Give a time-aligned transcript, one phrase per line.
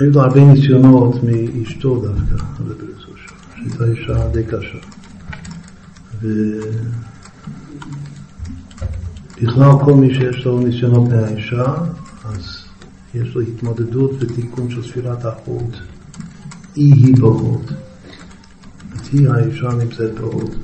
[0.00, 2.44] היו לו הרבה ניסיונות מאשתו דווקא,
[3.56, 4.78] שהייתה אישה די קשה.
[9.36, 11.74] ובכלל כל מי שיש לו ניסיונות מהאישה,
[12.24, 12.64] אז
[13.14, 15.76] יש לו התמודדות ותיקון של ספירת החוד.
[16.76, 17.72] אי היא בהוד.
[19.12, 20.54] היא האישה נמצאת בהוד.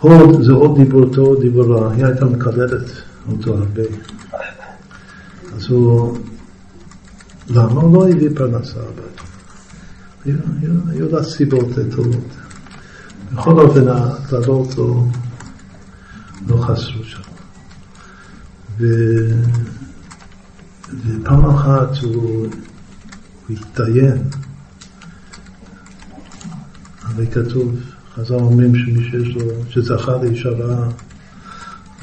[0.00, 1.92] הוד זה עוד דיבור טוב, דיבור רע.
[1.92, 2.90] היא הייתה מקללת
[3.28, 3.82] אותו הרבה.
[5.56, 6.18] אז הוא,
[7.48, 9.22] למה הוא לא הביא פרנסה הביתה?
[10.90, 12.36] היו לה סיבות טובות.
[13.34, 15.04] בכל אופן, הקללות לא,
[16.46, 17.22] לא חסרו שם.
[18.78, 18.86] ו...
[21.04, 22.46] ופעם אחת הוא,
[23.46, 24.22] הוא התדיין,
[27.02, 27.76] הרי כתוב,
[28.14, 30.88] חז"ל אומרים שמי שיש לו, שזכה לאישה רעה,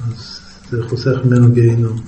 [0.08, 2.02] אז זה חוסך ממנו גיהינום.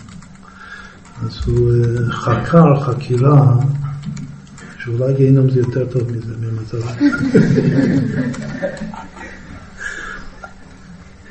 [1.23, 3.53] אז הוא אה, חקר חקירה
[4.79, 6.77] שאולי גיהינום זה יותר טוב מזה, ממצב.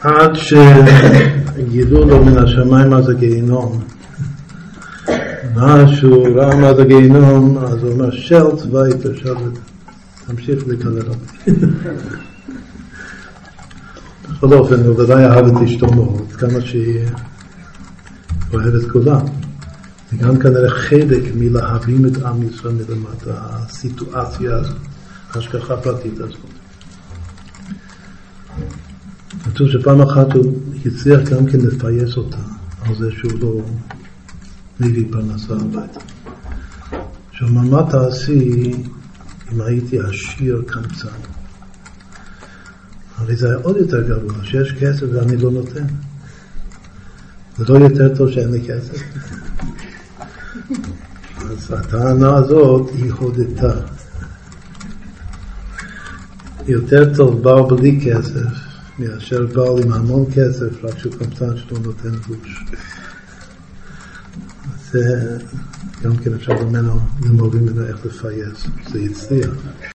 [0.01, 3.81] עד שגילו לו מן השמיים מה זה גיהינום.
[5.55, 9.59] מה שהוא ראה מה זה גיהינום, אז הוא אומר, שלט וייטר, שלט,
[10.27, 11.51] תמשיך לקלל אותי.
[14.33, 17.01] בכל אופן, הוא ודאי אהב את אשתו מאוד, כמה שהיא
[18.53, 19.27] אוהבת כולם.
[20.15, 24.77] וגם כנראה חלק מלהבין את עם ישראל מלמטה, הסיטואציה הזאת,
[25.31, 26.37] ההשגחה הפרטית הזאת.
[29.45, 32.39] כתוב שפעם אחת הוא הצליח גם כן לפייס אותה
[32.83, 33.61] על זה שהוא לא
[34.81, 36.01] מביא פרנסה הביתה.
[37.31, 38.73] עכשיו, מה תעשי
[39.53, 41.09] אם הייתי עשיר קצת?
[43.17, 45.85] הרי זה היה עוד יותר גרוע, שיש כסף ואני לא נותן.
[47.59, 49.03] זה לא יותר טוב שאין לי כסף.
[51.57, 53.73] אז הטענה הזאת היא הודתה.
[56.67, 58.47] יותר טוב בעל בלי כסף
[58.99, 62.65] מאשר בעל עם המון כסף, רק שהוא קמצן שלא נותן גוש.
[64.91, 65.39] זה
[66.03, 69.51] גם כן אפשר ממנו ללמוד ממנו איך לפייס, זה הצליח.